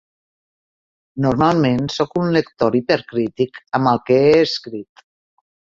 [1.25, 5.09] Normalment sóc un lector hipercrític amb el que he escrit.